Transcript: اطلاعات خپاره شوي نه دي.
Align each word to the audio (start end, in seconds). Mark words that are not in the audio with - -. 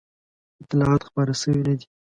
اطلاعات 0.63 1.01
خپاره 1.07 1.33
شوي 1.41 1.57
نه 1.67 1.73
دي. 1.79 1.85